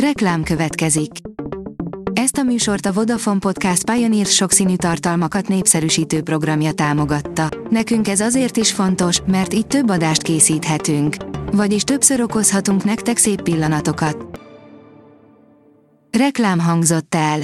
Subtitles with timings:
[0.00, 1.10] Reklám következik.
[2.12, 7.48] Ezt a műsort a Vodafone Podcast Pioneer sokszínű tartalmakat népszerűsítő programja támogatta.
[7.70, 11.16] Nekünk ez azért is fontos, mert így több adást készíthetünk.
[11.52, 14.40] Vagyis többször okozhatunk nektek szép pillanatokat.
[16.18, 17.40] Reklám hangzott el.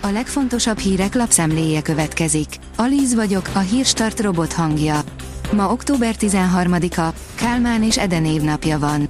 [0.00, 2.48] A legfontosabb hírek lapszemléje következik.
[2.76, 5.00] Alíz vagyok, a hírstart robot hangja.
[5.52, 9.08] Ma október 13-a, Kálmán és Eden évnapja van.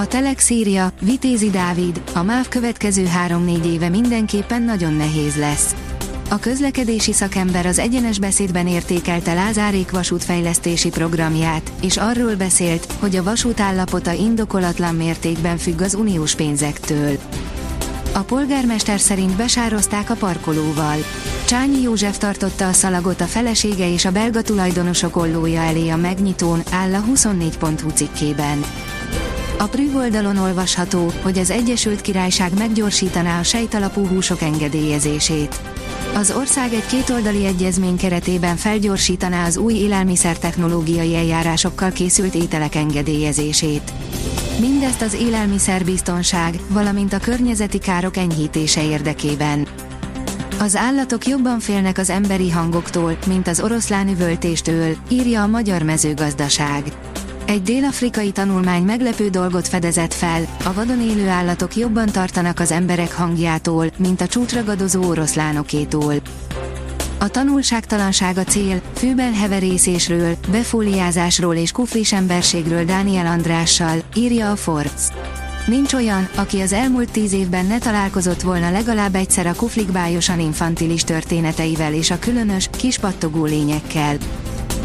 [0.00, 5.74] A Telex írja, Vitézi Dávid, a MÁV következő 3-4 éve mindenképpen nagyon nehéz lesz.
[6.28, 13.22] A közlekedési szakember az egyenes beszédben értékelte Lázárék vasútfejlesztési programját, és arról beszélt, hogy a
[13.22, 17.18] vasút állapota indokolatlan mértékben függ az uniós pénzektől.
[18.12, 20.96] A polgármester szerint besározták a parkolóval.
[21.46, 26.62] Csányi József tartotta a szalagot a felesége és a belga tulajdonosok ollója elé a megnyitón,
[26.70, 28.64] áll a 24.hu cikkében.
[29.60, 35.60] A Prüv oldalon olvasható, hogy az Egyesült Királyság meggyorsítaná a sejtalapú húsok engedélyezését.
[36.14, 43.92] Az ország egy kétoldali egyezmény keretében felgyorsítaná az új élelmiszertechnológiai eljárásokkal készült ételek engedélyezését.
[44.60, 49.66] Mindezt az élelmiszerbiztonság, valamint a környezeti károk enyhítése érdekében.
[50.58, 56.82] Az állatok jobban félnek az emberi hangoktól, mint az oroszlán üvöltéstől, írja a Magyar Mezőgazdaság.
[57.50, 63.12] Egy dél-afrikai tanulmány meglepő dolgot fedezett fel, a vadon élő állatok jobban tartanak az emberek
[63.12, 66.14] hangjától, mint a csúcsragadozó oroszlánokétól.
[67.18, 75.08] A tanulságtalanság a cél, főbelheverészésről, befóliázásról és kuflis emberségről Dániel Andrással, írja a Forbes.
[75.66, 81.04] Nincs olyan, aki az elmúlt tíz évben ne találkozott volna legalább egyszer a kuflikbájosan infantilis
[81.04, 84.16] történeteivel és a különös, kispattogó lényekkel.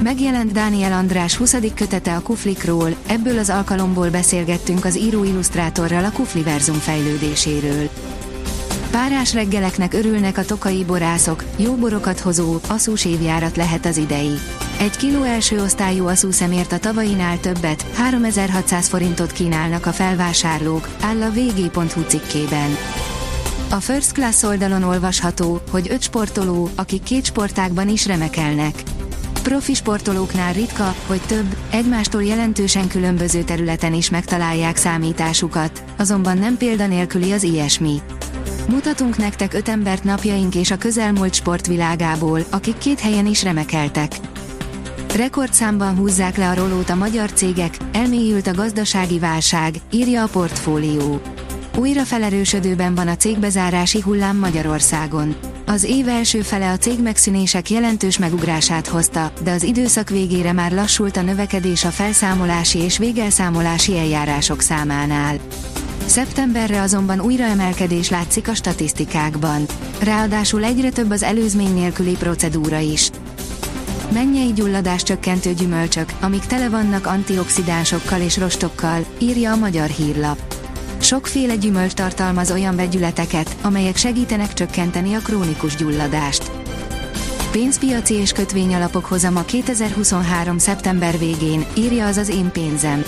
[0.04, 1.56] Megjelent Dániel András 20.
[1.76, 7.90] kötete a Kuflikról, ebből az alkalomból beszélgettünk az író-illusztrátorral a Kufliverzum fejlődéséről.
[8.92, 14.40] Párás reggeleknek örülnek a tokai borászok, jó borokat hozó, aszús évjárat lehet az idei.
[14.80, 21.22] Egy kiló első osztályú aszú szemért a tavainál többet, 3600 forintot kínálnak a felvásárlók, áll
[21.22, 22.70] a vg.hu cikkében.
[23.70, 28.84] A First Class oldalon olvasható, hogy öt sportoló, akik két sportágban is remekelnek.
[29.46, 37.32] Profi sportolóknál ritka, hogy több, egymástól jelentősen különböző területen is megtalálják számításukat, azonban nem példanélküli
[37.32, 38.02] az ilyesmi.
[38.70, 44.12] Mutatunk nektek öt embert napjaink és a közelmúlt sportvilágából, akik két helyen is remekeltek.
[45.16, 51.22] Rekordszámban húzzák le a rolót a magyar cégek, elmélyült a gazdasági válság, írja a portfólió.
[51.78, 55.36] Újra felerősödőben van a cégbezárási hullám Magyarországon.
[55.68, 60.72] Az év első fele a cég megszűnések jelentős megugrását hozta, de az időszak végére már
[60.72, 65.38] lassult a növekedés a felszámolási és végelszámolási eljárások számánál.
[66.06, 69.66] Szeptemberre azonban újra emelkedés látszik a statisztikákban.
[70.04, 73.10] Ráadásul egyre több az előzmény nélküli procedúra is.
[74.14, 80.55] Mennyei gyulladás csökkentő gyümölcsök, amik tele vannak antioxidánsokkal és rostokkal, írja a magyar hírlap.
[81.06, 86.52] Sokféle gyümölcs tartalmaz olyan vegyületeket, amelyek segítenek csökkenteni a krónikus gyulladást.
[87.52, 90.58] Pénzpiaci és kötvényalapok hozama 2023.
[90.58, 93.04] szeptember végén, írja az az én pénzem.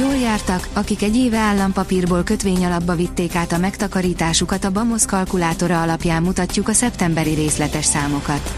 [0.00, 6.22] Jól jártak, akik egy éve állampapírból kötvényalapba vitték át a megtakarításukat a BAMOS kalkulátora alapján
[6.22, 8.54] mutatjuk a szeptemberi részletes számokat.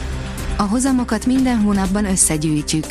[0.57, 2.87] A hozamokat minden hónapban összegyűjtjük.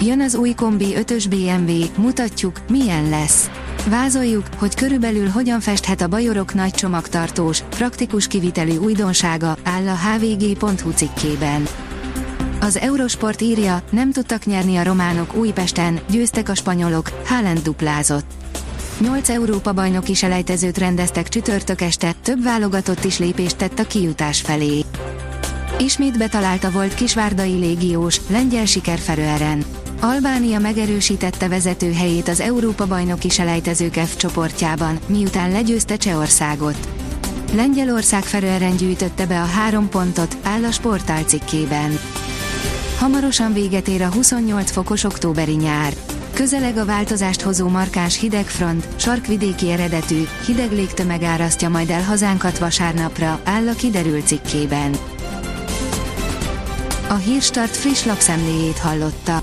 [0.00, 3.50] Jön az új kombi 5-ös BMW, mutatjuk, milyen lesz.
[3.90, 10.90] Vázoljuk, hogy körülbelül hogyan festhet a bajorok nagy csomagtartós, praktikus kivitelű újdonsága, áll a hvg.hu
[10.90, 11.66] cikkében.
[12.60, 18.24] Az Eurosport írja, nem tudtak nyerni a románok Újpesten, győztek a spanyolok, Haaland duplázott.
[19.00, 24.84] 8 Európa bajnoki selejtezőt rendeztek csütörtök este, több válogatott is lépést tett a kijutás felé.
[25.78, 29.64] Ismét betalálta volt kisvárdai légiós, lengyel siker Feröeren.
[30.04, 36.76] Albánia megerősítette vezető helyét az Európa bajnoki selejtezők F csoportjában, miután legyőzte Csehországot.
[37.54, 41.98] Lengyelország Feröeren gyűjtötte be a három pontot, áll a sportál cikkében.
[42.98, 45.92] Hamarosan véget ér a 28 fokos októberi nyár.
[46.34, 53.40] Közeleg a változást hozó markáns hidegfront, sarkvidéki eredetű, hideg légtömeg árasztja majd el hazánkat vasárnapra,
[53.44, 54.92] áll a kiderült cikkében.
[57.08, 59.42] A Hírstart friss lapszemléjét hallotta.